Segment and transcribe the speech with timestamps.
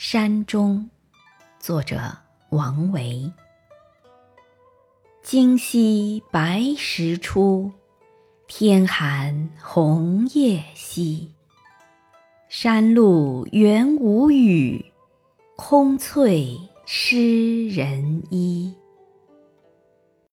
[0.00, 0.88] 山中，
[1.58, 1.98] 作者
[2.50, 3.32] 王维。
[5.24, 7.72] 今夕白石出，
[8.46, 11.34] 天寒红叶稀。
[12.48, 14.92] 山路原无雨，
[15.56, 16.56] 空翠
[16.86, 18.72] 湿人衣。